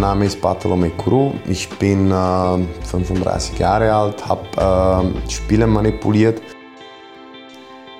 [0.00, 1.34] mein Name ist Bartolome Kuru.
[1.46, 6.40] Ich bin äh, 35 Jahre alt, habe äh, Spiele manipuliert.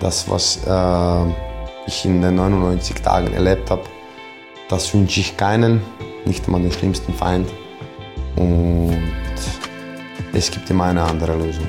[0.01, 1.30] Das, was äh,
[1.87, 3.83] ich in den 99 Tagen erlebt habe,
[4.71, 5.83] das wünsche ich keinen,
[6.25, 7.51] nicht mal den schlimmsten Feind.
[8.37, 8.96] Und
[10.32, 11.69] es gibt immer eine andere Lösung.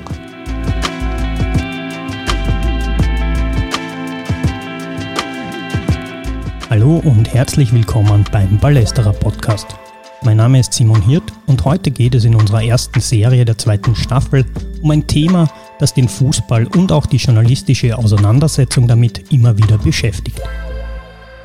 [6.70, 9.76] Hallo und herzlich willkommen beim Ballesterer Podcast.
[10.24, 13.96] Mein Name ist Simon Hirt und heute geht es in unserer ersten Serie der zweiten
[13.96, 14.46] Staffel
[14.80, 20.40] um ein Thema, das den Fußball und auch die journalistische Auseinandersetzung damit immer wieder beschäftigt.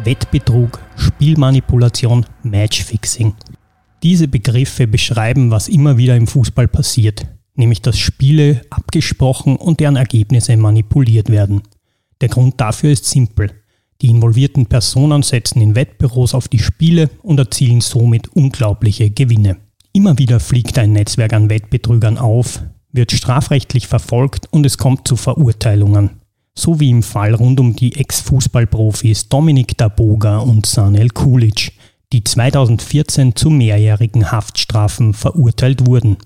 [0.03, 3.33] Wettbetrug, Spielmanipulation, Matchfixing.
[4.03, 9.95] Diese Begriffe beschreiben, was immer wieder im Fußball passiert, nämlich dass Spiele abgesprochen und deren
[9.95, 11.63] Ergebnisse manipuliert werden.
[12.21, 13.49] Der Grund dafür ist simpel.
[14.01, 19.57] Die involvierten Personen setzen in Wettbüros auf die Spiele und erzielen somit unglaubliche Gewinne.
[19.91, 25.15] Immer wieder fliegt ein Netzwerk an Wettbetrügern auf, wird strafrechtlich verfolgt und es kommt zu
[25.15, 26.11] Verurteilungen.
[26.53, 31.73] So wie im Fall rund um die Ex-Fußballprofis Dominik Daboga und Sanel Kulic,
[32.13, 36.17] die 2014 zu mehrjährigen Haftstrafen verurteilt wurden.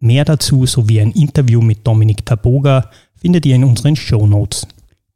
[0.00, 4.66] Mehr dazu sowie ein Interview mit Dominik Taboga findet ihr in unseren Shownotes.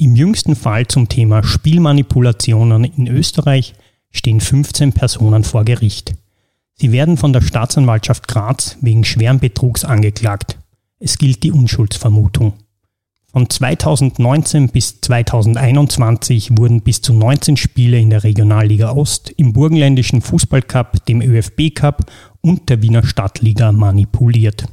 [0.00, 3.74] Im jüngsten Fall zum Thema Spielmanipulationen in Österreich
[4.12, 6.14] stehen 15 Personen vor Gericht.
[6.74, 10.56] Sie werden von der Staatsanwaltschaft Graz wegen schweren Betrugs angeklagt.
[11.00, 12.52] Es gilt die Unschuldsvermutung.
[13.32, 20.20] Von 2019 bis 2021 wurden bis zu 19 Spiele in der Regionalliga Ost, im Burgenländischen
[20.20, 22.08] Fußballcup, dem ÖFB Cup
[22.40, 24.66] und der Wiener Stadtliga manipuliert.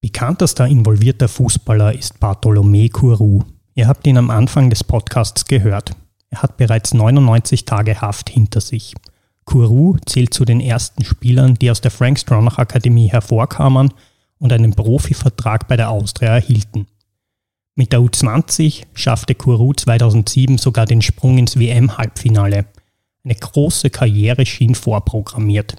[0.00, 3.42] Bekanntester involvierter Fußballer ist Bartolomé Courou.
[3.74, 5.96] Ihr habt ihn am Anfang des Podcasts gehört.
[6.30, 8.94] Er hat bereits 99 Tage Haft hinter sich.
[9.44, 13.92] Courou zählt zu den ersten Spielern, die aus der Frank Stronach Akademie hervorkamen
[14.38, 16.86] und einen Profivertrag bei der Austria erhielten.
[17.74, 22.64] Mit der U20 schaffte Kuru 2007 sogar den Sprung ins WM-Halbfinale.
[23.22, 25.76] Eine große Karriere schien vorprogrammiert.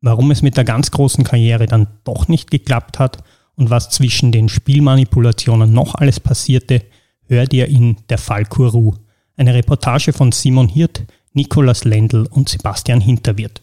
[0.00, 3.22] Warum es mit der ganz großen Karriere dann doch nicht geklappt hat
[3.54, 6.82] und was zwischen den Spielmanipulationen noch alles passierte,
[7.26, 8.94] hört ihr in Der Fall Kuru,
[9.36, 13.60] eine Reportage von Simon Hirt, Nikolaus Lendl und Sebastian Hinterwirt.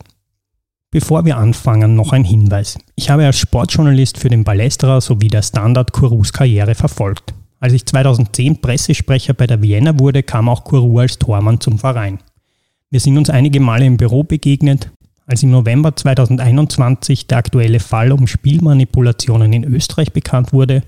[0.94, 2.78] Bevor wir anfangen, noch ein Hinweis.
[2.98, 7.34] Ich habe als Sportjournalist für den Ballesterer sowie der Standard Kurus Karriere verfolgt.
[7.62, 12.20] Als ich 2010 Pressesprecher bei der Vienna wurde, kam auch Kuru als Tormann zum Verein.
[12.90, 14.92] Wir sind uns einige Male im Büro begegnet.
[15.26, 20.84] Als im November 2021 der aktuelle Fall um Spielmanipulationen in Österreich bekannt wurde,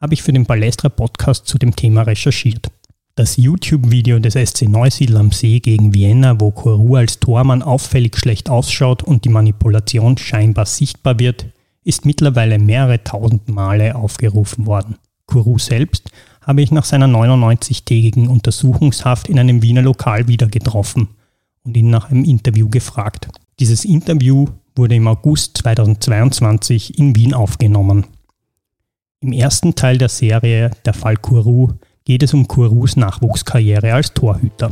[0.00, 2.72] habe ich für den Ballesterer Podcast zu dem Thema recherchiert.
[3.18, 8.50] Das YouTube-Video des SC Neusiedl am See gegen Vienna, wo Kourou als Tormann auffällig schlecht
[8.50, 11.46] ausschaut und die Manipulation scheinbar sichtbar wird,
[11.82, 14.96] ist mittlerweile mehrere tausend Male aufgerufen worden.
[15.24, 16.10] Kourou selbst
[16.42, 21.08] habe ich nach seiner 99-tägigen Untersuchungshaft in einem Wiener Lokal wieder getroffen
[21.64, 23.28] und ihn nach einem Interview gefragt.
[23.60, 24.44] Dieses Interview
[24.74, 28.08] wurde im August 2022 in Wien aufgenommen.
[29.20, 31.72] Im ersten Teil der Serie Der Fall Kourou
[32.06, 34.70] geht es um Kurus Nachwuchskarriere als Torhüter.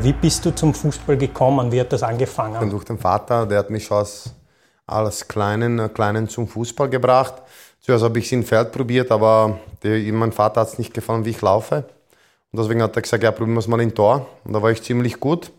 [0.00, 1.70] Wie bist du zum Fußball gekommen?
[1.70, 2.62] Wie hat das angefangen?
[2.62, 4.32] Und durch den Vater, der hat mich schon als,
[4.86, 7.34] als Kleinen, Kleinen zum Fußball gebracht.
[7.80, 11.26] Zuerst habe ich es im Feld probiert, aber die, mein Vater hat es nicht gefallen,
[11.26, 11.84] wie ich laufe.
[12.50, 14.26] Und deswegen hat er gesagt, ja, probieren wir es mal in Tor.
[14.44, 15.52] Und da war ich ziemlich gut.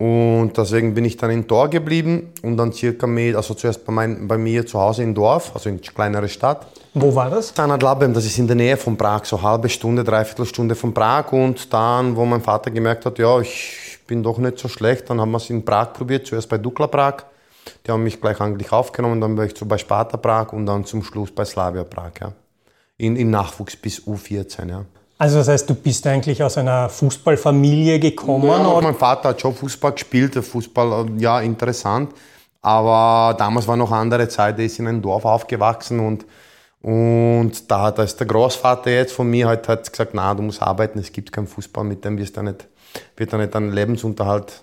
[0.00, 3.92] Und deswegen bin ich dann in Tor geblieben und dann circa mit, also zuerst bei,
[3.92, 6.66] mein, bei mir zu Hause im Dorf, also in kleinere Stadt.
[6.94, 7.52] Wo war das?
[7.52, 10.94] Dann Labem, das ist in der Nähe von Prag, so halbe Stunde, dreiviertel Stunde von
[10.94, 11.32] Prag.
[11.32, 15.20] Und dann, wo mein Vater gemerkt hat, ja, ich bin doch nicht so schlecht, dann
[15.20, 17.24] haben wir es in Prag probiert, zuerst bei Dukla Prag.
[17.84, 20.84] Die haben mich gleich eigentlich aufgenommen, dann war ich so bei Sparta Prag und dann
[20.84, 22.32] zum Schluss bei Slavia Prag, ja.
[22.96, 24.84] In, in Nachwuchs bis U14, ja.
[25.20, 28.46] Also das heißt, du bist eigentlich aus einer Fußballfamilie gekommen?
[28.46, 32.12] Ja, mein Vater hat schon Fußball gespielt, Fußball, ja, interessant.
[32.62, 36.24] Aber damals war noch eine andere Zeit, er ist in einem Dorf aufgewachsen und,
[36.82, 40.62] und da, da ist der Großvater jetzt von mir halt hat gesagt, na, du musst
[40.62, 42.68] arbeiten, es gibt keinen Fußball, mit dem wirst du nicht,
[43.16, 44.62] wird da nicht einen Lebensunterhalt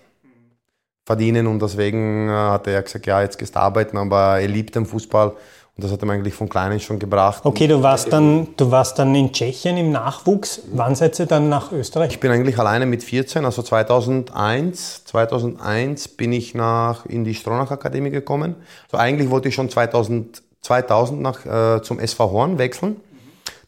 [1.05, 4.75] verdienen und deswegen äh, hat er gesagt, ja, jetzt gehst du arbeiten, aber er liebt
[4.75, 5.33] den Fußball
[5.77, 7.41] und das hat ihm eigentlich von Kleinen schon gebracht.
[7.43, 10.61] Okay, du warst dann, du warst dann in Tschechien im Nachwuchs.
[10.71, 12.11] Wann seid ihr dann nach Österreich?
[12.11, 15.03] Ich bin eigentlich alleine mit 14, also 2001.
[15.03, 18.55] 2001 bin ich nach, in die Stronach Akademie gekommen.
[18.85, 22.95] Also eigentlich wollte ich schon 2000, 2000 nach, äh, zum SV Horn wechseln.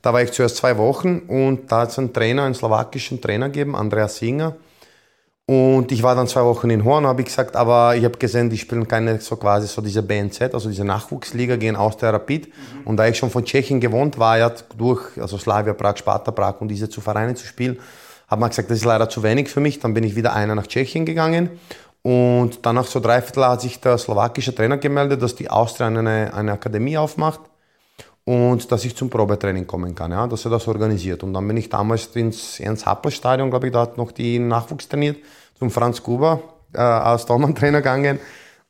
[0.01, 3.49] Da war ich zuerst zwei Wochen und da hat es einen Trainer, einen slowakischen Trainer
[3.49, 4.55] gegeben, Andreas Singer.
[5.49, 8.49] Und ich war dann zwei Wochen in Horn, habe ich gesagt, aber ich habe gesehen,
[8.49, 12.47] die spielen keine so quasi so diese BNZ, also diese Nachwuchsliga, gehen aus der Rapid.
[12.47, 12.51] Mhm.
[12.83, 16.59] Und da ich schon von Tschechien gewohnt war, ja, durch also Slavia Prag, Sparta Prag
[16.59, 17.79] und diese zu Vereine zu spielen,
[18.27, 19.79] hat man gesagt, das ist leider zu wenig für mich.
[19.79, 21.51] Dann bin ich wieder einer nach Tschechien gegangen.
[22.01, 26.33] Und dann nach so dreiviertel hat sich der slowakische Trainer gemeldet, dass die Austria eine,
[26.33, 27.39] eine Akademie aufmacht
[28.27, 31.23] und dass ich zum Probetraining kommen kann, ja, dass er das organisiert.
[31.23, 35.15] Und dann bin ich damals ins Ernst-Happel-Stadion, glaube ich, da hat noch die Nachwuchs trainiert,
[35.57, 36.41] zum Franz Gruber
[36.73, 38.19] äh, als Tormann-Trainer gegangen.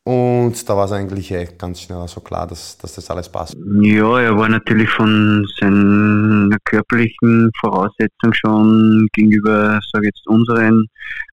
[0.04, 3.58] Und da war es eigentlich eh ganz schnell also klar, dass, dass das alles passt.
[3.82, 10.86] Ja, er war natürlich von seinen körperlichen Voraussetzungen schon gegenüber, sage jetzt, unseren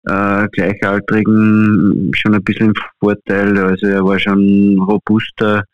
[0.04, 3.58] äh, Gleichaltrigen schon ein bisschen im Vorteil.
[3.58, 5.64] Also er war schon robuster,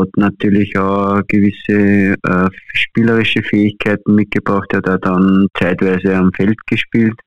[0.00, 4.72] hat natürlich auch gewisse äh, spielerische Fähigkeiten mitgebracht.
[4.74, 7.18] Hat auch dann zeitweise am Feld gespielt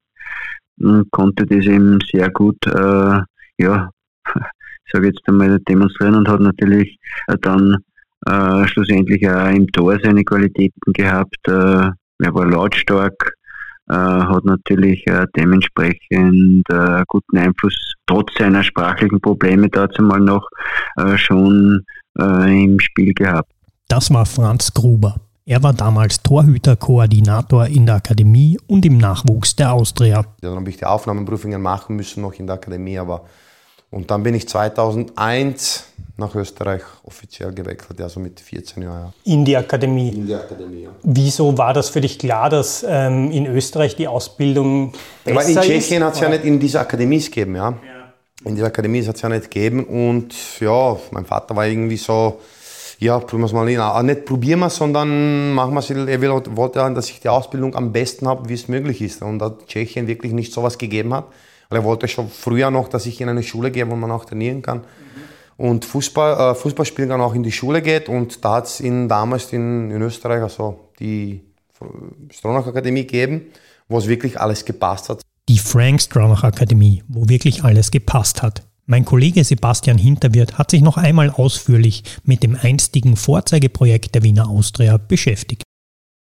[0.79, 3.21] und konnte das eben sehr gut, äh,
[3.57, 3.89] ja,
[4.91, 6.97] sage jetzt einmal, demonstrieren und hat natürlich
[7.41, 7.77] dann
[8.25, 11.37] äh, schlussendlich auch im Tor seine Qualitäten gehabt.
[11.47, 13.33] Äh, er war lautstark,
[13.89, 15.05] äh, hat natürlich
[15.35, 20.47] dementsprechend äh, guten Einfluss, trotz seiner sprachlichen Probleme dazu mal noch
[21.17, 21.83] schon
[22.19, 23.51] äh, im Spiel gehabt.
[23.87, 25.15] Das war Franz Gruber.
[25.45, 30.17] Er war damals Torhüterkoordinator in der Akademie und im Nachwuchs der Austria.
[30.17, 33.23] Ja, dann habe ich die Aufnahmeprüfungen machen müssen noch in der Akademie, aber
[33.89, 35.85] und dann bin ich 2001
[36.17, 39.13] nach Österreich offiziell gewechselt, also mit 14 Jahren.
[39.23, 40.09] In die Akademie?
[40.09, 40.89] In die Akademie, ja.
[41.03, 44.91] Wieso war das für dich klar, dass ähm, in Österreich die Ausbildung
[45.23, 47.69] besser Weil in Tschechien hat es ja nicht in dieser Akademie gegeben, ja.
[47.69, 47.96] ja.
[48.45, 52.39] In dieser Akademie hat es ja nicht gegeben und ja, mein Vater war irgendwie so,
[52.99, 54.05] ja, probieren wir es mal hin.
[54.05, 55.89] Nicht probieren wir sondern machen wir es.
[55.89, 56.21] Er
[56.55, 59.21] wollte, dass ich die Ausbildung am besten habe, wie es möglich ist.
[59.21, 61.25] Und da Tschechien wirklich nicht sowas gegeben hat,
[61.69, 64.25] weil er wollte schon früher noch, dass ich in eine Schule gehe, wo man auch
[64.25, 64.79] trainieren kann.
[64.79, 65.65] Mhm.
[65.65, 68.09] Und Fußball, äh, Fußballspielen dann auch in die Schule geht.
[68.09, 71.41] Und da hat es damals in, in Österreich also die
[72.31, 73.47] Stronach Akademie gegeben,
[73.87, 75.21] wo es wirklich alles gepasst hat.
[75.57, 78.61] Die Frank Stronach Akademie, wo wirklich alles gepasst hat.
[78.85, 84.49] Mein Kollege Sebastian Hinterwirt hat sich noch einmal ausführlich mit dem einstigen Vorzeigeprojekt der Wiener
[84.49, 85.63] Austria beschäftigt.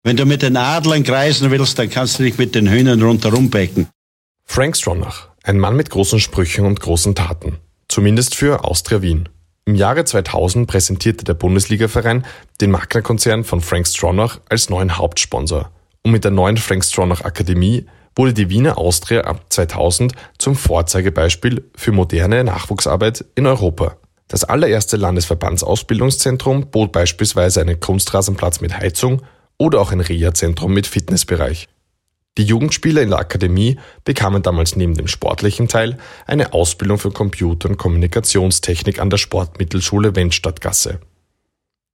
[0.02, 3.50] Wenn du mit den Adlern kreisen willst, dann kannst du dich mit den Hühnern rundherum
[3.50, 3.88] becken.
[4.46, 7.58] Frank Stronach, ein Mann mit großen Sprüchen und großen Taten.
[7.86, 9.28] Zumindest für Austria Wien.
[9.66, 12.24] Im Jahre 2000 präsentierte der Bundesligaverein
[12.62, 15.70] den Magna-Konzern von Frank Stronach als neuen Hauptsponsor.
[16.02, 17.84] Und mit der neuen Frank Stronach Akademie
[18.18, 23.96] wurde die Wiener Austria ab 2000 zum Vorzeigebeispiel für moderne Nachwuchsarbeit in Europa.
[24.26, 29.22] Das allererste Landesverbandsausbildungszentrum bot beispielsweise einen Kunstrasenplatz mit Heizung
[29.56, 31.68] oder auch ein Reha-Zentrum mit Fitnessbereich.
[32.36, 35.96] Die Jugendspieler in der Akademie bekamen damals neben dem sportlichen Teil
[36.26, 41.00] eine Ausbildung für Computer- und Kommunikationstechnik an der Sportmittelschule Wendstadtgasse.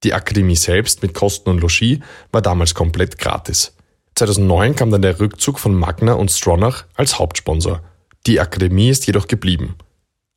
[0.03, 1.99] Die Akademie selbst mit Kosten und Logis
[2.31, 3.75] war damals komplett gratis.
[4.15, 7.81] 2009 kam dann der Rückzug von Magna und Stronach als Hauptsponsor.
[8.27, 9.75] Die Akademie ist jedoch geblieben.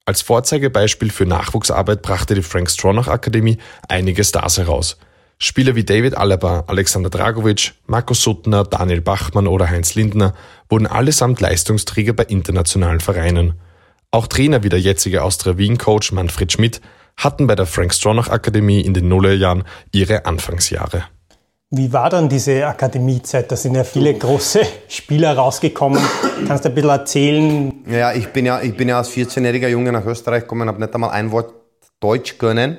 [0.05, 3.59] Als Vorzeigebeispiel für Nachwuchsarbeit brachte die Frank Stronach Akademie
[3.89, 4.99] einige Stars heraus–
[5.41, 10.35] Spieler wie David Alaba, Alexander Dragovic, Markus Suttner, Daniel Bachmann oder Heinz Lindner
[10.69, 13.55] wurden allesamt Leistungsträger bei internationalen Vereinen.
[14.11, 16.81] Auch Trainer wie der jetzige Austria Wien-Coach Manfred Schmidt
[17.17, 21.05] hatten bei der Frank Stronach Akademie in den Nullerjahren ihre Anfangsjahre.
[21.71, 23.53] Wie war dann diese Akademiezeit?
[23.53, 26.03] Da sind ja viele große Spieler rausgekommen.
[26.47, 27.85] Kannst du ein bisschen erzählen?
[27.87, 30.95] Ja, ich bin ja, ich bin ja als 14-jähriger Junge nach Österreich gekommen, habe nicht
[30.95, 31.53] einmal ein Wort
[32.01, 32.79] Deutsch können.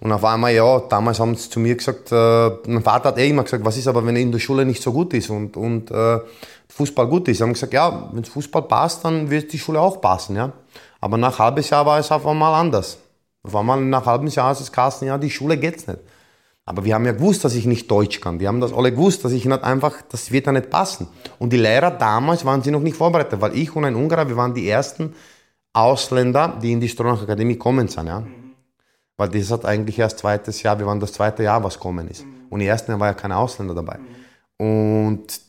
[0.00, 3.28] Und auf einmal, ja, damals haben sie zu mir gesagt, äh, mein Vater hat eh
[3.28, 5.58] immer gesagt, was ist aber, wenn er in der Schule nicht so gut ist und,
[5.58, 6.20] und äh,
[6.68, 7.36] Fußball gut ist.
[7.36, 10.50] Sie haben gesagt, ja, wenn Fußball passt, dann wird die Schule auch passen, ja.
[10.98, 12.96] Aber nach halben Jahr war es auf einmal anders.
[13.42, 15.98] Auf einmal nach halben Jahr ist es Carsten, ja, die Schule geht's nicht.
[16.66, 18.40] Aber wir haben ja gewusst, dass ich nicht Deutsch kann.
[18.40, 21.08] Wir haben das alle gewusst, dass ich nicht einfach, das wird ja nicht passen.
[21.38, 24.36] Und die Lehrer damals waren sie noch nicht vorbereitet, weil ich und ein Ungarer, wir
[24.36, 25.14] waren die ersten
[25.74, 28.22] Ausländer, die in die Stronach Akademie kommen sind, ja.
[29.16, 32.24] Weil das hat eigentlich erst zweites Jahr, wir waren das zweite Jahr, was kommen ist.
[32.24, 32.46] Mhm.
[32.50, 33.98] Und im ersten Jahr war ja kein Ausländer dabei.
[34.58, 34.66] Mhm.
[34.66, 35.40] Und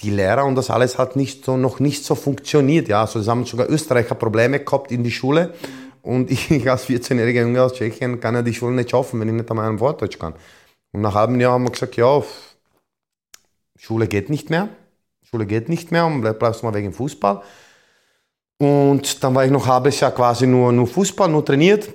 [0.00, 2.88] die Lehrer und das alles hat nicht so, noch nicht so funktioniert.
[2.88, 5.54] Ja, also es haben sogar Österreicher Probleme gehabt in die Schule.
[6.04, 9.34] Und ich als 14-jähriger Junge aus Tschechien kann ja die Schule nicht schaffen, wenn ich
[9.34, 10.34] nicht einmal ein Wort Deutsch kann.
[10.92, 12.22] Und nach einem halben Jahr haben wir gesagt, ja,
[13.76, 14.68] Schule geht nicht mehr.
[15.22, 17.42] Schule geht nicht mehr und bleibst mal wegen Fußball.
[18.58, 21.88] Und dann war ich noch halbes Jahr quasi nur, nur Fußball, nur trainiert.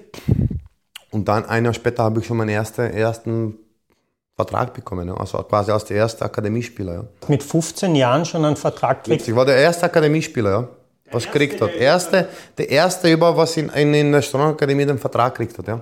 [1.11, 3.57] Und dann ein Jahr später habe ich schon meinen ersten, ersten
[4.35, 5.09] Vertrag bekommen.
[5.09, 6.93] Also quasi als der erste Akademiespieler.
[6.93, 7.03] Ja.
[7.27, 9.27] Mit 15 Jahren schon einen Vertrag gekriegt?
[9.27, 10.67] Ich war der erste Akademiespieler, ja.
[11.11, 11.73] Was gekriegt hat.
[11.75, 15.81] Erste, der erste über was in, in, in der Stronakademie den Vertrag gekriegt hat, ja.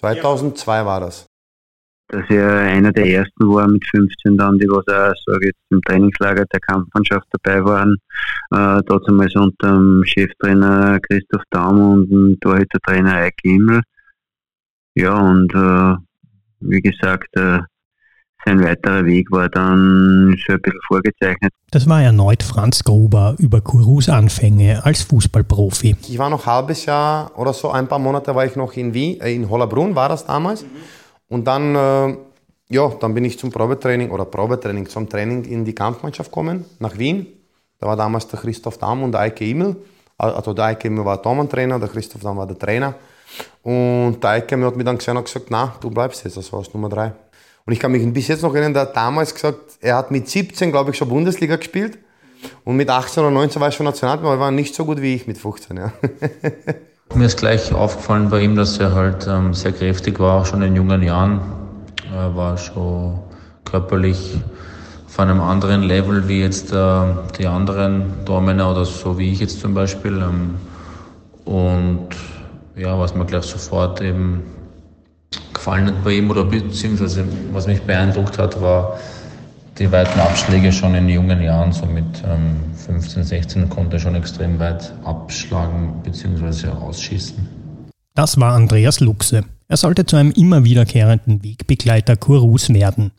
[0.00, 1.26] 2002 war das.
[2.08, 5.80] Dass er einer der ersten war mit 15 dann, die was auch, sage jetzt, im
[5.82, 7.96] Trainingslager der Kampfmannschaft dabei waren.
[8.50, 13.80] Äh, damals unter dem Cheftrainer Christoph Daum und dem Torhütertrainer Eike Himmel.
[14.94, 15.96] Ja, und äh,
[16.60, 17.60] wie gesagt, äh,
[18.44, 21.52] sein weiterer Weg war dann schon ein bisschen vorgezeichnet.
[21.70, 25.96] Das war erneut Franz Gruber über Kurus Anfänge als Fußballprofi.
[26.08, 28.92] Ich war noch ein halbes Jahr oder so, ein paar Monate war ich noch in
[28.94, 30.62] Wien, äh, in Hollabrunn war das damals.
[30.62, 30.68] Mhm.
[31.28, 32.16] Und dann, äh,
[32.68, 36.98] ja, dann bin ich zum Probetraining oder Probetraining, zum Training in die Kampfmannschaft gekommen, nach
[36.98, 37.26] Wien.
[37.78, 39.76] Da war damals der Christoph Damm und der Eike Immel.
[40.16, 42.94] Also der Eike Immel war Tormann-Trainer, der Christoph Damm war der Trainer.
[43.62, 46.62] Und der Eike hat mir dann gesehen und gesagt, na, du bleibst jetzt, das war
[46.72, 47.12] Nummer drei.
[47.66, 50.28] Und ich kann mich bis jetzt noch erinnern, der hat damals gesagt, er hat mit
[50.28, 51.98] 17, glaube ich, schon Bundesliga gespielt.
[52.64, 55.00] Und mit 18 oder 19 war er schon Nationalteam, aber er war nicht so gut
[55.00, 55.76] wie ich mit 15.
[55.78, 55.92] Ja.
[57.14, 60.60] Mir ist gleich aufgefallen bei ihm, dass er halt ähm, sehr kräftig war, auch schon
[60.62, 61.40] in jungen Jahren.
[62.12, 63.20] Er war schon
[63.64, 64.38] körperlich
[65.06, 67.04] auf einem anderen Level wie jetzt äh,
[67.38, 70.20] die anderen Tormänner oder so wie ich jetzt zum Beispiel.
[70.20, 70.56] Ähm,
[71.44, 72.08] und
[72.76, 74.42] ja, was mir gleich sofort eben
[75.64, 78.98] gefallen hat bei ihm oder beziehungsweise was mich beeindruckt hat, war
[79.78, 84.14] die weiten Abschläge schon in jungen Jahren, so mit ähm, 15, 16 konnte er schon
[84.14, 86.68] extrem weit abschlagen bzw.
[86.68, 87.48] ausschießen.
[88.14, 89.44] Das war Andreas Luxe.
[89.66, 93.12] Er sollte zu einem immer wiederkehrenden Wegbegleiter Kurus werden.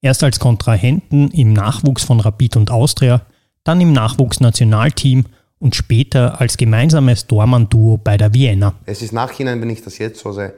[0.00, 3.22] Erst als Kontrahenten im Nachwuchs von Rapid und Austria,
[3.64, 5.24] dann im Nachwuchsnationalteam
[5.58, 8.74] und später als gemeinsames Dormann-Duo bei der Vienna.
[8.86, 10.54] Es ist nachhinein, wenn ich das jetzt so sehe,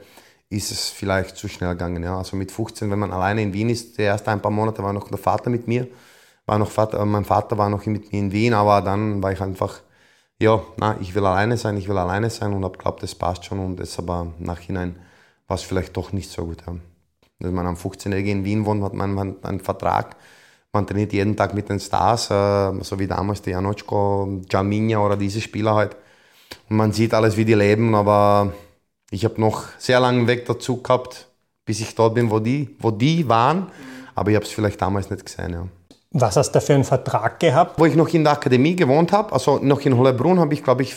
[0.51, 2.03] ist es vielleicht zu schnell gegangen.
[2.03, 2.17] Ja.
[2.17, 4.93] Also mit 15, wenn man alleine in Wien ist, die ersten ein paar Monate war
[4.93, 5.87] noch der Vater mit mir,
[6.45, 9.31] war noch Vater, äh, mein Vater war noch mit mir in Wien, aber dann war
[9.31, 9.79] ich einfach,
[10.39, 13.45] ja, na, ich will alleine sein, ich will alleine sein und habe geglaubt, das passt
[13.45, 14.97] schon und es aber nachhinein
[15.47, 16.63] war es vielleicht doch nicht so gut.
[16.67, 16.75] Ja.
[17.39, 20.17] Wenn man am 15-Jährigen in Wien wohnt, hat man einen Vertrag,
[20.73, 25.15] man trainiert jeden Tag mit den Stars, äh, so wie damals die Janotschko, Jaminja oder
[25.15, 25.95] diese Spieler halt.
[26.69, 28.53] Und man sieht alles, wie die leben, aber
[29.11, 31.27] ich habe noch sehr langen Weg dazu gehabt,
[31.65, 33.67] bis ich dort bin, wo die, wo die waren.
[34.15, 35.53] Aber ich habe es vielleicht damals nicht gesehen.
[35.53, 35.67] Ja.
[36.11, 37.79] Was hast du für einen Vertrag gehabt?
[37.79, 40.83] Wo ich noch in der Akademie gewohnt habe, also noch in Hollebrunn, habe ich, glaube
[40.83, 40.95] ich,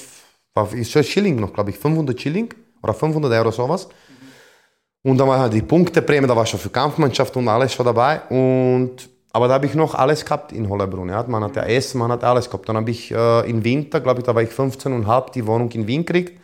[0.54, 3.88] war Schilling noch, glaube ich, 500 Schilling oder 500 Euro sowas.
[5.02, 8.23] Und dann war halt die Punkteprämie, da war schon für Kampfmannschaft und alles schon dabei.
[8.30, 11.09] Und, aber da habe ich noch alles gehabt in Hollebrunn.
[11.09, 11.25] Ja.
[11.25, 12.68] Man hat ja Essen, man hat alles gehabt.
[12.68, 15.87] Dann habe ich äh, im Winter, glaube ich, da war ich 15,5 die Wohnung in
[15.87, 16.40] Wien gekriegt.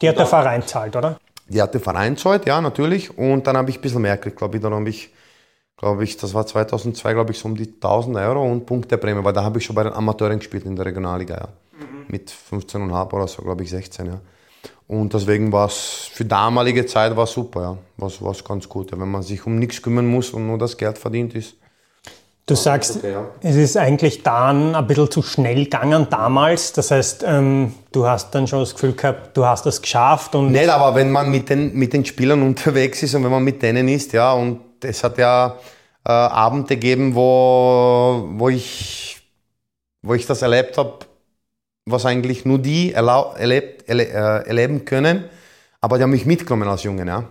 [0.00, 1.18] Die hat der Verein zahlt, oder?
[1.48, 3.16] Die hat der Verein zahlt, ja, natürlich.
[3.18, 4.62] Und dann habe ich ein bisschen mehr gekriegt, glaube ich.
[4.62, 5.10] Dann habe ich,
[5.76, 9.32] glaube ich, das war 2002, glaube ich, so um die 1000 Euro und Punkteprämie, weil
[9.32, 11.48] da habe ich schon bei den Amateuren gespielt in der Regionalliga, ja.
[11.78, 12.06] Mhm.
[12.08, 14.20] Mit 15,5 oder so, glaube ich, 16, ja.
[14.86, 17.78] Und deswegen war es für damalige Zeit war super, ja.
[17.96, 18.92] War es ganz gut.
[18.92, 21.56] Wenn man sich um nichts kümmern muss und nur das Geld verdient ist,
[22.46, 23.26] Du sagst, okay, ja.
[23.42, 26.72] es ist eigentlich dann ein bisschen zu schnell gegangen damals.
[26.72, 30.34] Das heißt, ähm, du hast dann schon das Gefühl gehabt, du hast das geschafft.
[30.34, 33.44] Und Nicht, aber wenn man mit den, mit den Spielern unterwegs ist und wenn man
[33.44, 35.56] mit denen ist, ja, und es hat ja
[36.04, 39.20] äh, Abende gegeben, wo, wo, ich,
[40.02, 40.98] wo ich das erlebt habe,
[41.86, 45.24] was eigentlich nur die erlebt, erle äh, erleben können.
[45.80, 47.24] Aber die haben mich mitgenommen als Jungen, ja.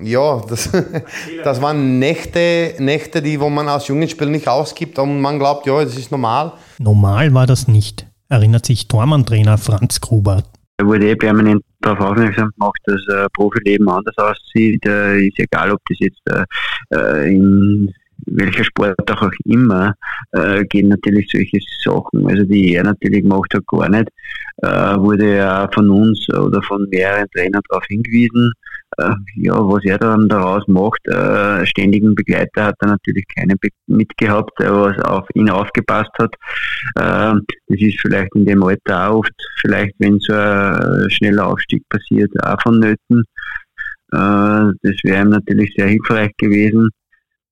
[0.00, 0.70] Ja, das,
[1.44, 5.84] das waren Nächte, Nächte, die wo man als Jungenspieler nicht ausgibt und man glaubt, ja,
[5.84, 6.52] das ist normal.
[6.78, 10.44] Normal war das nicht, erinnert sich Tormann-Trainer Franz Gruber.
[10.78, 14.84] Er wurde eh permanent darauf aufmerksam gemacht, dass äh, Profileben anders aussieht.
[14.86, 16.44] Äh, ist egal, ob das jetzt äh,
[16.94, 17.92] äh in
[18.26, 19.94] welcher Sport auch, auch immer,
[20.32, 22.26] äh, gehen natürlich solche Sachen.
[22.28, 24.08] Also die er natürlich gemacht hat, gar nicht.
[24.58, 28.52] Äh, wurde ja von uns oder von mehreren Trainern darauf hingewiesen.
[29.02, 34.52] Äh, ja, was er dann daraus macht, äh, ständigen Begleiter hat er natürlich keinen mitgehabt,
[34.58, 36.34] der was auf ihn aufgepasst hat.
[36.96, 37.34] Äh,
[37.68, 42.30] das ist vielleicht in dem Alter auch oft, vielleicht wenn so ein schneller Aufstieg passiert,
[42.44, 43.24] auch vonnöten.
[44.12, 46.90] Äh, das wäre ihm natürlich sehr hilfreich gewesen.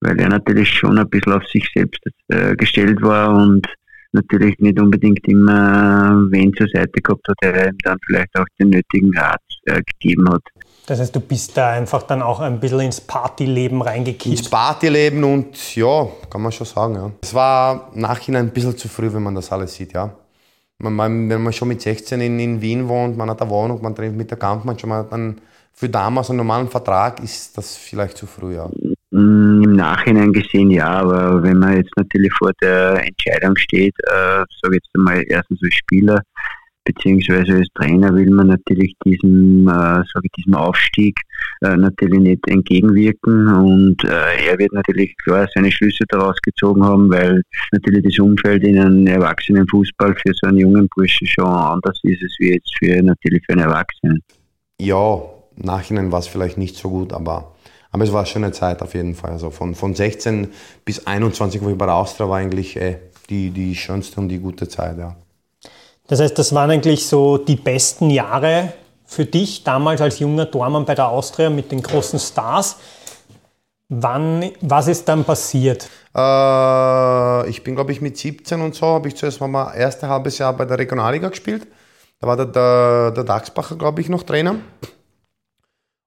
[0.02, 3.66] weil er natürlich schon ein bisschen auf sich selbst äh, gestellt war und
[4.12, 8.70] natürlich nicht unbedingt immer wen zur Seite gehabt hat, der ihm dann vielleicht auch den
[8.70, 10.42] nötigen Rat äh, gegeben hat.
[10.90, 14.40] Das heißt, du bist da einfach dann auch ein bisschen ins Partyleben reingekippt.
[14.40, 17.12] Ins Partyleben und ja, kann man schon sagen, ja.
[17.22, 20.10] Es war nachhinein ein bisschen zu früh, wenn man das alles sieht, ja.
[20.78, 23.80] Man, man, wenn man schon mit 16 in, in Wien wohnt, man hat eine Wohnung,
[23.80, 25.40] man trifft mit der Kampfmann schon mal dann
[25.72, 28.68] für damals einen normalen Vertrag ist das vielleicht zu früh, ja.
[29.12, 34.42] Mm, Im Nachhinein gesehen ja, aber wenn man jetzt natürlich vor der Entscheidung steht, äh,
[34.60, 36.20] sage jetzt einmal erstens als Spieler,
[36.84, 41.20] beziehungsweise als Trainer will man natürlich diesem, äh, sage ich, diesem Aufstieg
[41.62, 47.10] äh, natürlich nicht entgegenwirken und äh, er wird natürlich klar seine Schlüsse daraus gezogen haben,
[47.10, 52.22] weil natürlich das Umfeld in einem Erwachsenenfußball für so einen jungen Burschen schon anders ist
[52.22, 54.22] als wie jetzt für natürlich für einen Erwachsenen.
[54.80, 55.20] Ja,
[55.56, 57.54] Nachhinein war es vielleicht nicht so gut, aber,
[57.90, 59.32] aber es war eine schöne Zeit auf jeden Fall.
[59.32, 60.48] Also von, von 16
[60.84, 62.96] bis 21, wo ich bei der Austria war, eigentlich äh,
[63.28, 65.16] die, die schönste und die gute Zeit, ja.
[66.10, 68.72] Das heißt, das waren eigentlich so die besten Jahre
[69.06, 72.78] für dich damals als junger Tormann bei der Austria mit den großen Stars.
[73.88, 75.88] Wann, was ist dann passiert?
[76.12, 80.38] Äh, ich bin, glaube ich, mit 17 und so, habe ich zuerst mal erste halbes
[80.38, 81.68] Jahr bei der Regionalliga gespielt.
[82.18, 84.56] Da war der, der, der Dachsbacher, glaube ich, noch Trainer.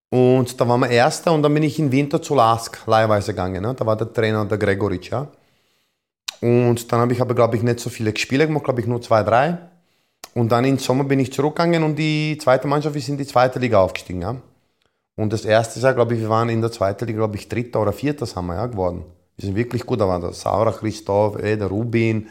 [0.09, 3.63] Und da waren wir Erster und dann bin ich in Winter zu Lask leihweise gegangen.
[3.63, 3.73] Ne?
[3.73, 5.27] Da war der Trainer der Gregoric, ja.
[6.41, 9.01] Und dann habe ich aber, glaube ich, nicht so viele Spiele gemacht, glaube ich, nur
[9.01, 9.57] zwei, drei.
[10.33, 13.59] Und dann im Sommer bin ich zurückgegangen und die zweite Mannschaft ist in die zweite
[13.59, 14.21] Liga aufgestiegen.
[14.21, 14.35] Ja.
[15.15, 17.81] Und das erste Jahr, glaube ich, wir waren in der zweiten Liga, glaube ich, dritter
[17.81, 19.05] oder vierter sind wir ja, geworden.
[19.37, 20.01] Wir sind wirklich gut.
[20.01, 22.27] Da war der Saura Christoph, eh, der Rubin,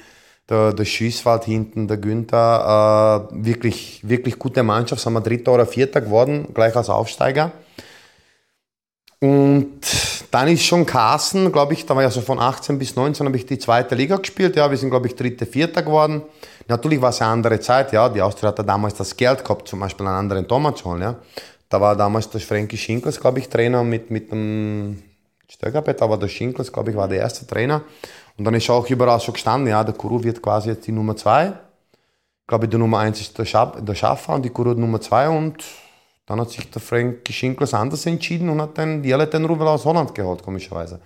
[0.48, 3.28] der, der Schüsswald hinten, der Günther.
[3.30, 5.00] Äh, wirklich, wirklich gute Mannschaft.
[5.00, 7.52] Sind wir dritter oder vierter geworden, gleich als Aufsteiger.
[9.20, 9.80] Und
[10.32, 13.36] dann ist schon Carsten, glaube ich, da war ja so von 18 bis 19 habe
[13.36, 14.56] ich die zweite Liga gespielt.
[14.56, 16.22] Ja, wir sind, glaube ich, dritte, vierter geworden.
[16.68, 18.08] Natürlich war es eine andere Zeit, ja.
[18.08, 21.16] Die Austria hatte damals das Geld gehabt, zum Beispiel einen anderen Thomas holen, ja.
[21.68, 25.02] Da war damals der Frankie Schinkels, glaube ich, Trainer mit, mit dem
[25.48, 27.82] Stögerbett, aber der Schinkels, glaube ich, war der erste Trainer.
[28.36, 31.16] Und dann ist auch überall so gestanden, ja, der Kuru wird quasi jetzt die Nummer
[31.16, 31.48] zwei.
[31.48, 35.62] Ich glaube, die Nummer eins ist der, der Schaffer und die Kuru Nummer zwei und
[36.26, 39.84] dann hat sich der Frank Schinkels anders entschieden und hat dann die den Rubel aus
[39.84, 41.00] Holland geholt, komischerweise.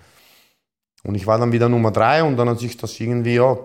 [1.03, 3.57] Und ich war dann wieder Nummer drei und dann hat sich das irgendwie, ja,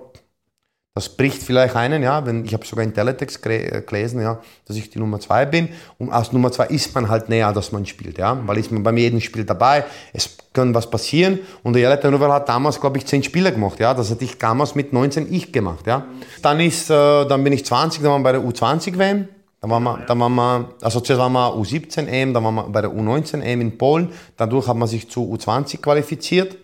[0.94, 4.76] das bricht vielleicht einen, ja, wenn, ich habe sogar in Teletext äh, gelesen, ja, dass
[4.76, 5.70] ich die Nummer zwei bin.
[5.98, 8.82] Und als Nummer zwei ist man halt näher, dass man spielt, ja, weil ist man
[8.82, 11.38] beim jedem Spiel dabei, es kann was passieren.
[11.62, 14.36] Und der Jelette Nouvel hat damals, glaube ich, zehn Spiele gemacht, ja, das hatte ich
[14.36, 16.04] damals mit 19 ich gemacht, ja.
[16.42, 19.28] Dann ist, äh, dann bin ich 20, dann waren wir bei der U20 WM.
[19.62, 22.64] Dann waren wir, dann waren wir, also zuerst waren wir U17 EM, dann waren wir
[22.64, 24.08] bei der U19 EM in Polen.
[24.36, 26.56] Dadurch hat man sich zu U20 qualifiziert.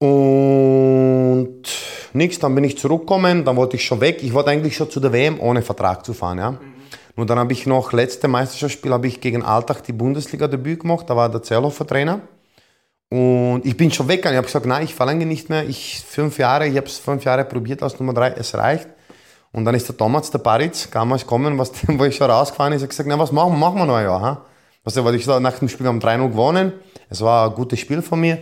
[0.00, 1.62] Und
[2.12, 4.22] nichts, dann bin ich zurückgekommen, dann wollte ich schon weg.
[4.22, 6.52] Ich wollte eigentlich schon zu der WM ohne Vertrag zu fahren, ja.
[6.52, 6.58] Mhm.
[7.16, 11.16] Nur dann habe ich noch, letzte Meisterschaftsspiel habe ich gegen Alltag die Bundesliga-Debüt gemacht, da
[11.16, 12.20] war der Zerlofer Trainer.
[13.10, 15.68] Und ich bin schon weggegangen, ich habe gesagt, nein, ich verlange nicht mehr.
[15.68, 18.86] Ich, fünf Jahre, ich habe es fünf Jahre probiert als Nummer drei, es reicht.
[19.50, 22.82] Und dann ist der Thomas, der Paritz, damals gekommen, was, wo ich schon rausgefahren ist,
[22.82, 24.44] hat gesagt, na, was machen, machen wir noch ein Jahr, ha?
[24.84, 26.72] Was, weil ich nach dem Spiel am 3-0 gewonnen,
[27.10, 28.38] es war ein gutes Spiel von mir.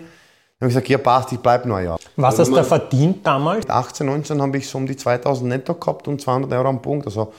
[0.59, 1.99] Dann habe ich gesagt, ja passt, ich bleibe noch ein Jahr.
[2.17, 3.69] Was hast du verdient damals?
[3.69, 7.07] 18, 19 habe ich so um die 2000 netto gehabt und 200 Euro am Punkt.
[7.07, 7.33] Also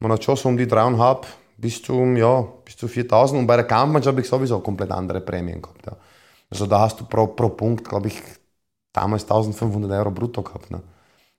[0.00, 1.18] man hat schon so um die 3,5
[1.56, 3.40] bis zu, ja, bis zu 4000.
[3.40, 5.86] Und bei der Kampfmannschaft habe ich sowieso komplett andere Prämien gehabt.
[5.86, 5.96] Ja.
[6.50, 8.20] Also da hast du pro, pro Punkt, glaube ich,
[8.92, 10.70] damals 1500 Euro brutto gehabt.
[10.70, 10.82] Ne?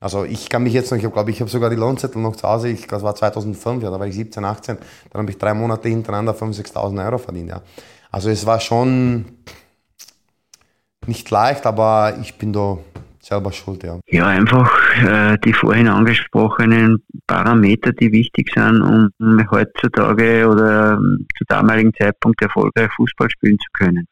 [0.00, 2.48] Also ich kann mich jetzt noch, ich glaube, ich habe sogar die Lohnzettel noch zu
[2.48, 4.78] Hause, ich, das war 2005, ja, da war ich 17, 18,
[5.10, 7.50] dann habe ich drei Monate hintereinander 5.000, 6.000 Euro verdient.
[7.50, 7.62] Ja.
[8.10, 9.24] Also es war schon
[11.08, 12.78] nicht leicht, aber ich bin da
[13.20, 13.98] selber schuld, ja.
[14.06, 14.70] Ja, einfach
[15.04, 19.10] äh, die vorhin angesprochenen Parameter, die wichtig sind, um
[19.50, 24.06] heutzutage oder ähm, zu damaligen Zeitpunkt erfolgreich Fußball spielen zu können.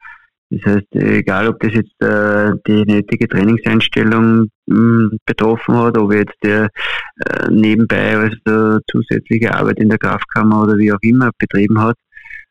[0.50, 6.12] Das heißt, egal ob das jetzt äh, die nötige Trainingseinstellung mh, hm, betroffen hat, ob
[6.12, 6.68] jetzt der
[7.26, 11.96] äh, nebenbei also zusätzliche Arbeit in der Kraftkammer oder wie auch immer betrieben hat,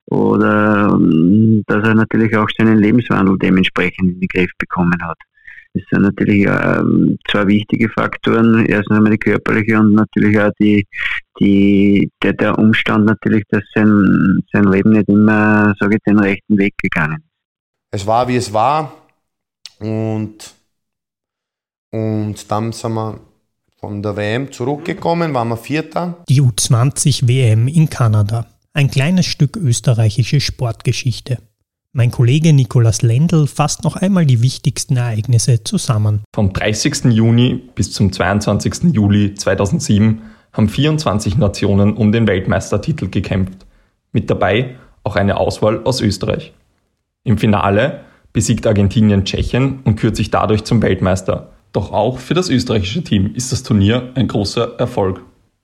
[0.07, 5.17] oder mh, hm, dass er natürlich auch seinen Lebenswandel dementsprechend in den Griff bekommen hat.
[5.73, 8.65] Das sind natürlich ähm, zwei wichtige Faktoren.
[8.65, 10.87] Erstens einmal die körperliche und natürlich auch die,
[11.39, 16.57] die, der, der Umstand natürlich, dass sein, sein Leben nicht immer, sage ich, den rechten
[16.57, 17.35] Weg gegangen ist
[17.95, 18.91] es war, wie es war.
[19.79, 20.53] Und,
[21.91, 23.19] und dann sind wir
[23.79, 26.23] von der WM zurückgekommen, waren wir Vierter.
[26.27, 28.47] Die U20 WM in Kanada.
[28.75, 31.38] Ein kleines Stück österreichische Sportgeschichte.
[31.93, 36.23] Mein Kollege Nikolaus Lendl fasst noch einmal die wichtigsten Ereignisse zusammen.
[36.35, 37.05] Vom 30.
[37.05, 38.93] Juni bis zum 22.
[38.93, 43.65] Juli 2007 haben 24 Nationen um den Weltmeistertitel gekämpft.
[44.11, 46.51] Mit dabei auch eine Auswahl aus Österreich.
[47.23, 48.01] Im Finale
[48.33, 51.53] besiegt Argentinien Tschechien und kürt sich dadurch zum Weltmeister.
[51.71, 55.21] Doch auch für das österreichische Team ist das Turnier ein großer Erfolg.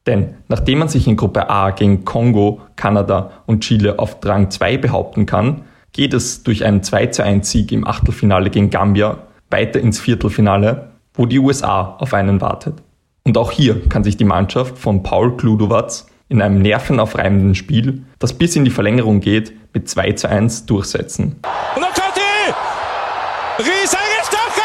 [0.07, 4.77] Denn nachdem man sich in Gruppe A gegen Kongo, Kanada und Chile auf Rang 2
[4.77, 9.79] behaupten kann, geht es durch einen 2 zu 1 Sieg im Achtelfinale gegen Gambia weiter
[9.79, 12.81] ins Viertelfinale, wo die USA auf einen wartet.
[13.23, 18.33] Und auch hier kann sich die Mannschaft von Paul Kludowatz in einem nervenaufreibenden Spiel, das
[18.33, 21.39] bis in die Verlängerung geht, mit 2 zu 1 durchsetzen.
[21.75, 24.61] Und dann kommt die Riesengestocher!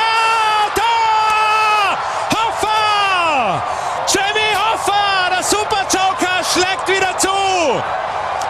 [0.77, 1.99] Da!
[2.37, 3.62] Hoffer!
[4.07, 7.28] Jamie Hoffer, der Superjoker, schlägt wieder zu!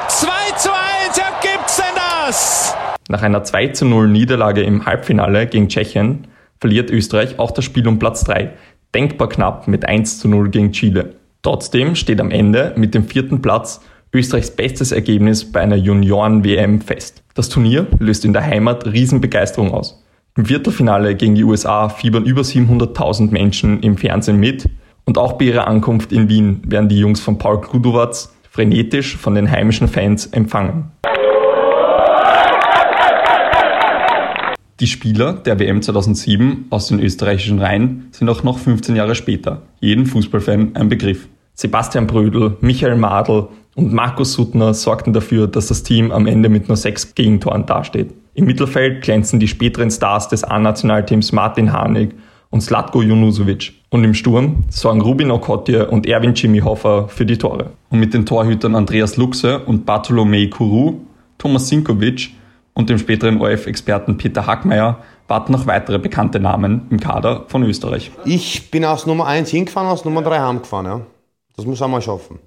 [0.08, 2.74] 2 zu 1, ja gibt's denn das?
[3.08, 6.28] Nach einer 2 zu 0 Niederlage im Halbfinale gegen Tschechien
[6.60, 8.52] verliert Österreich auch das Spiel um Platz 3,
[8.94, 11.16] denkbar knapp mit 1 zu 0 gegen Chile.
[11.42, 13.80] Trotzdem steht am Ende mit dem vierten Platz
[14.12, 17.22] Österreichs bestes Ergebnis bei einer Junioren-WM fest.
[17.34, 20.02] Das Turnier löst in der Heimat Riesenbegeisterung aus.
[20.36, 24.66] Im Viertelfinale gegen die USA fiebern über 700.000 Menschen im Fernsehen mit
[25.06, 29.34] und auch bei ihrer Ankunft in Wien werden die Jungs von Paul Kludowatz frenetisch von
[29.34, 30.90] den heimischen Fans empfangen.
[34.80, 39.62] Die Spieler der WM 2007 aus den österreichischen Reihen sind auch noch 15 Jahre später
[39.80, 41.28] jedem Fußballfan ein Begriff.
[41.54, 46.68] Sebastian Brödel, Michael Madl und Markus Suttner sorgten dafür, dass das Team am Ende mit
[46.68, 48.12] nur sechs Gegentoren dasteht.
[48.34, 52.14] Im Mittelfeld glänzen die späteren Stars des A-Nationalteams Martin Harnik
[52.50, 53.72] und Slatko Junusovic.
[53.96, 57.70] Und im Sturm sorgen Rubin Okotje und Erwin Jimmy Hoffer für die Tore.
[57.88, 60.98] Und mit den Torhütern Andreas Luxe und Bartolomei Kuru,
[61.38, 62.34] Thomas Sinkovic
[62.74, 68.10] und dem späteren ORF-Experten Peter Hackmeier warten noch weitere bekannte Namen im Kader von Österreich.
[68.26, 70.84] Ich bin aus Nummer 1 hingefahren, aus Nummer 3 heimgefahren.
[70.84, 71.00] Ja.
[71.56, 72.38] Das muss man mal schaffen.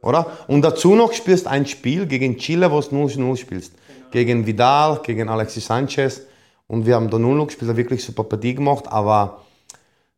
[0.00, 0.28] Oder?
[0.46, 3.74] Und dazu noch spielst ein Spiel gegen Chile, wo du 0-0 spielst.
[4.12, 6.22] Gegen Vidal, gegen Alexis Sanchez.
[6.66, 9.42] Und wir haben da 0 gespielt, wirklich super Partie gemacht, aber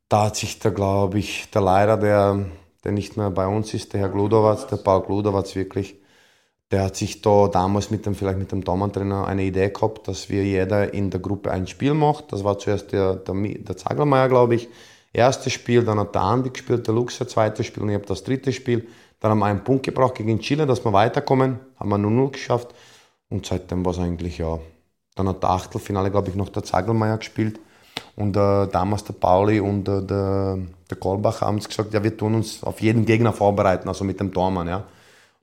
[0.09, 2.47] da hat sich da, glaube ich, der Leider, der,
[2.85, 5.97] der nicht mehr bei uns ist, der Herr Gludowatz, der Paul Gludowatz wirklich,
[6.71, 10.29] der hat sich da damals mit dem, vielleicht mit dem Daumentrainer eine Idee gehabt, dass
[10.29, 12.33] wir jeder in der Gruppe ein Spiel macht.
[12.33, 14.68] Das war zuerst der, der, der Zagelmeier, glaube ich.
[15.12, 18.23] Erstes Spiel, dann hat der Andi gespielt, der Luxer, zweites Spiel und ich habe das
[18.23, 18.87] dritte Spiel.
[19.21, 21.59] Dann haben wir einen Punkt gebraucht gegen Chile, dass wir weiterkommen.
[21.77, 22.75] Haben wir 0-0 geschafft.
[23.31, 24.59] Und seitdem war es eigentlich, ja.
[25.16, 27.59] Dann hat der Achtelfinale, glaube ich, noch der Zagelmeier gespielt.
[28.19, 30.59] Und äh, damals der Pauli und äh, der,
[30.91, 34.33] der Kolbach haben gesagt, ja, wir tun uns auf jeden Gegner vorbereiten, also mit dem
[34.33, 34.79] Tormann, ja.
[34.79, 34.85] Und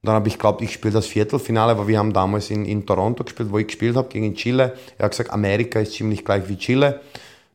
[0.03, 3.23] dann habe ich glaubt, ich spiele das Viertelfinale, weil wir haben damals in, in Toronto
[3.23, 4.73] gespielt, wo ich gespielt habe, gegen Chile.
[4.97, 6.99] Er hat gesagt, Amerika ist ziemlich gleich wie Chile.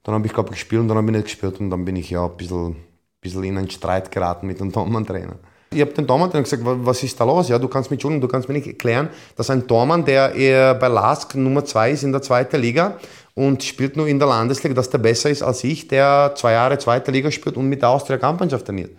[0.04, 1.96] Dann habe ich, glaube ich, gespielt und dann habe ich nicht gespielt und dann bin
[1.96, 2.76] ich ja ein bisschen,
[3.20, 5.34] bisschen in einen Streit geraten mit dem Tormann-Trainer.
[5.72, 7.48] Ich habe den Tormann-Trainer gesagt, was ist da los?
[7.50, 10.88] Ja, du kannst mir, Entschuldigung, du kannst mir nicht erklären, dass ein Tormann, der bei
[10.88, 12.96] LASK Nummer 2 ist in der zweiten Liga
[13.34, 16.78] und spielt nur in der Landesliga, dass der besser ist als ich, der zwei Jahre
[16.78, 18.96] zweite Liga spielt und mit der Austria Kampfmannschaft trainiert.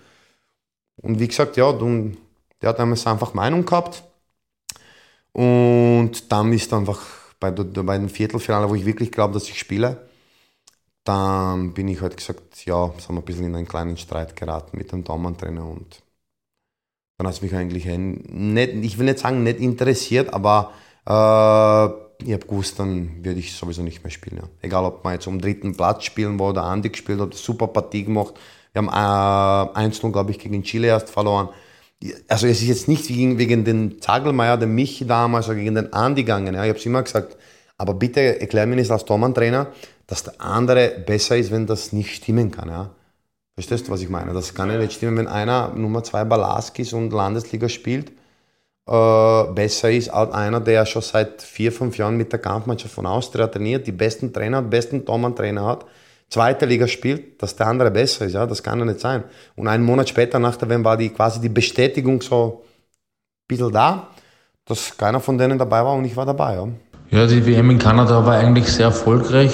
[1.02, 4.04] Und wie gesagt, ja, der hat damals einfach Meinung gehabt.
[5.34, 7.02] Und dann ist einfach
[7.39, 10.10] bei, bei dem Viertelfinale, wo ich wirklich glaube, dass ich spiele,
[11.04, 14.78] dann bin ich halt gesagt, ja, sind wir ein bisschen in einen kleinen Streit geraten
[14.78, 16.02] mit dem Daumentrainer und
[17.17, 20.72] dann hat es mich eigentlich nicht, ich will nicht sagen, nicht interessiert, aber
[21.06, 24.38] äh, ich habe gewusst, dann würde ich sowieso nicht mehr spielen.
[24.38, 24.50] Ja.
[24.62, 28.04] Egal, ob wir jetzt um dritten Platz spielen, wo der Andi gespielt hat, super Partie
[28.04, 28.34] gemacht.
[28.74, 31.50] Wir haben äh, 1-0, glaube ich, gegen Chile erst verloren
[32.28, 35.94] also es ist jetzt nicht wegen, wegen den Zagelmeier, dem Michi damals, oder gegen den
[35.94, 36.56] Andi gegangen.
[36.56, 36.64] Ja.
[36.64, 37.38] Ich habe es immer gesagt,
[37.78, 39.68] aber bitte erklär mir nicht als Tormann-Trainer,
[40.08, 42.70] dass der andere besser ist, wenn das nicht stimmen kann.
[42.70, 42.90] Ja.
[43.56, 44.34] Verstehst du, was ich meine?
[44.34, 48.12] Das kann ja nicht stimmen, wenn einer Nummer zwei Balaski ist und Landesliga spielt,
[48.88, 53.06] äh, besser ist als einer, der schon seit vier, fünf Jahren mit der Kampfmannschaft von
[53.06, 55.86] Austria trainiert, die besten Trainer hat, besten Tormann-Trainer hat
[56.32, 58.34] zweite Liga spielt, dass der andere besser ist.
[58.34, 59.24] Ja, das kann ja nicht sein.
[59.56, 63.72] Und einen Monat später nach der WM war die quasi die Bestätigung so ein bisschen
[63.72, 64.08] da,
[64.65, 66.56] dass keiner von denen dabei war und ich war dabei.
[66.56, 66.67] Ja.
[67.12, 69.52] Ja, die WM in Kanada war eigentlich sehr erfolgreich.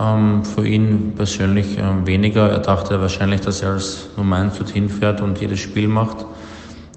[0.00, 2.48] Ähm, für ihn persönlich ähm, weniger.
[2.48, 6.24] Er dachte wahrscheinlich, dass er als Nummer 1 dorthin fährt und jedes Spiel macht.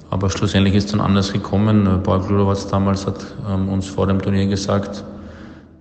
[0.10, 2.02] Aber schlussendlich ist dann anders gekommen.
[2.04, 5.04] Paul Gludowatz damals hat ähm, uns vor dem Turnier gesagt,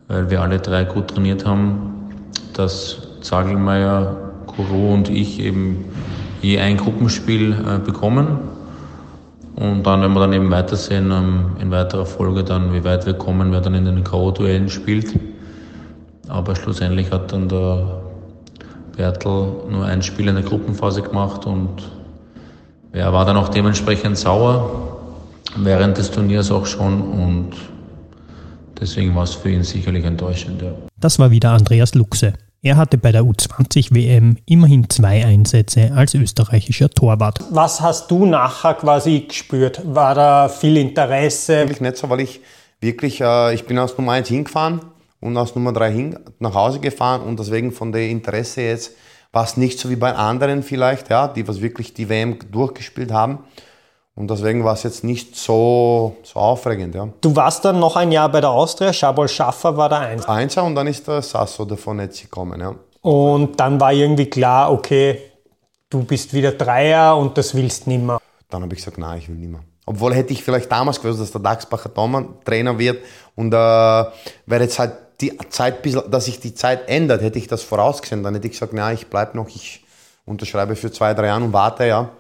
[0.09, 2.11] weil wir alle drei gut trainiert haben,
[2.55, 5.85] dass Zagelmeier, Kuro und ich eben
[6.43, 8.39] je ein Gruppenspiel äh, bekommen.
[9.55, 13.15] Und dann, wenn wir dann eben weitersehen, ähm, in weiterer Folge dann, wie weit wir
[13.15, 15.19] kommen, wer dann in den K.O.-Duellen spielt.
[16.29, 18.03] Aber schlussendlich hat dann der
[18.97, 21.91] Bertel nur ein Spiel in der Gruppenphase gemacht und
[22.93, 24.99] er war dann auch dementsprechend sauer,
[25.57, 27.51] während des Turniers auch schon und
[28.81, 30.63] deswegen war es für ihn sicherlich enttäuschend.
[30.63, 30.73] Ja.
[30.99, 32.33] Das war wieder Andreas Luxe.
[32.63, 37.39] Er hatte bei der U20-WM immerhin zwei Einsätze als österreichischer Torwart.
[37.51, 39.83] Was hast du nachher quasi gespürt?
[39.85, 41.59] War da viel Interesse?
[41.59, 42.41] Eigentlich nicht so, weil ich
[42.81, 44.81] wirklich, äh, ich bin aus Nummer 1 hingefahren
[45.21, 48.93] und aus Nummer 3 hin, nach Hause gefahren und deswegen von der Interesse jetzt
[49.33, 53.13] war es nicht so wie bei anderen vielleicht, ja, die was wirklich die WM durchgespielt
[53.13, 53.41] haben.
[54.15, 56.95] Und deswegen war es jetzt nicht so, so aufregend.
[56.95, 57.09] Ja.
[57.21, 60.29] Du warst dann noch ein Jahr bei der Austria, Schabol Schaffer war der Einser.
[60.31, 62.61] Einser und dann ist der Sasso davon jetzt gekommen.
[62.61, 62.75] Ja.
[63.03, 65.21] Und dann war irgendwie klar, okay,
[65.91, 68.19] du bist wieder Dreier und das willst nimmer.
[68.49, 69.61] Dann habe ich gesagt, nein, ich will nimmer.
[69.85, 71.91] Obwohl hätte ich vielleicht damals gewusst, dass der Dachsbacher
[72.45, 73.05] Trainer wird
[73.37, 77.63] und äh, wäre jetzt halt die Zeit, dass sich die Zeit ändert, hätte ich das
[77.63, 79.85] vorausgesehen, dann hätte ich gesagt, nein, ich bleibe noch, ich
[80.25, 82.11] unterschreibe für zwei, drei Jahre und warte, ja.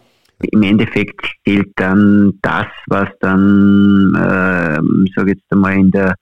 [0.53, 6.15] Im Endeffekt zählt dann das, was dann, äh, sage jetzt einmal, in der,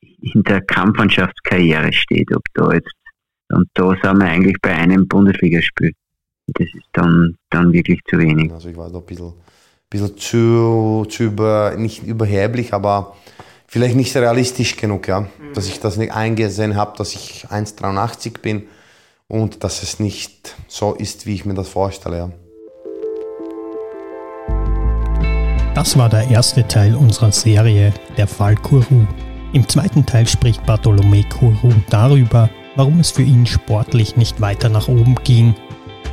[0.00, 2.34] in der Kampfmannschaftskarriere steht.
[2.34, 2.92] Ob da jetzt,
[3.50, 5.92] und da sind wir eigentlich bei einem Bundesligaspiel.
[6.46, 8.50] Das ist dann, dann wirklich zu wenig.
[8.52, 9.34] Also ich war da ein bisschen,
[9.90, 13.16] bisschen zu, zu über, nicht überheblich, aber
[13.72, 15.20] vielleicht nicht realistisch genug, ja.
[15.20, 15.54] Mhm.
[15.54, 18.68] Dass ich das nicht eingesehen habe, dass ich 1,83 bin
[19.28, 22.30] und dass es nicht so ist, wie ich mir das vorstelle, ja.
[25.74, 29.06] Das war der erste Teil unserer Serie Der Fall Kourou.
[29.54, 34.88] Im zweiten Teil spricht Bartolomé Kourou darüber, warum es für ihn sportlich nicht weiter nach
[34.88, 35.54] oben ging,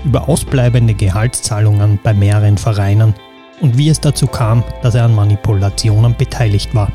[0.05, 3.13] über ausbleibende Gehaltszahlungen bei mehreren Vereinen
[3.59, 6.89] und wie es dazu kam, dass er an Manipulationen beteiligt war.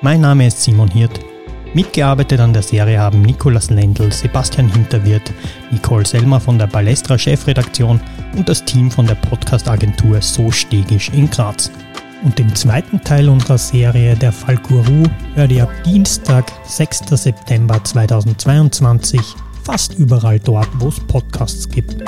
[0.00, 1.18] Mein Name ist Simon Hirt
[1.74, 5.32] Mitgearbeitet an der Serie haben Nikolas Lendl, Sebastian Hinterwirt,
[5.72, 8.00] Nicole Selmer von der Balestra Chefredaktion
[8.36, 11.70] und das Team von der Podcast-Agentur So Stegisch in Graz.
[12.24, 15.02] Und den zweiten Teil unserer Serie Der Fall Guru
[15.34, 17.00] hört ihr ab Dienstag, 6.
[17.10, 19.20] September 2022
[19.64, 22.04] fast überall dort, wo es Podcasts gibt.